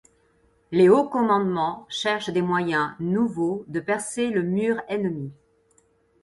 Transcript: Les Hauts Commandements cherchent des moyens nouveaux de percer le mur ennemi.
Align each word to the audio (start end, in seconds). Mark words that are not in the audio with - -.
Les 0.71 0.89
Hauts 0.89 1.07
Commandements 1.09 1.85
cherchent 1.87 2.31
des 2.31 2.41
moyens 2.41 2.93
nouveaux 2.99 3.65
de 3.67 3.79
percer 3.79 4.31
le 4.31 4.41
mur 4.41 4.81
ennemi. 4.89 5.31